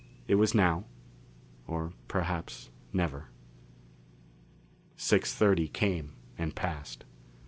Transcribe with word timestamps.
It 0.27 0.33
was 0.33 0.55
now, 0.55 0.85
or 1.67 1.93
perhaps 2.07 2.71
never. 2.91 3.27
Six 4.97 5.31
thirty 5.31 5.67
came 5.67 6.13
and 6.39 6.55
passed. 6.55 7.05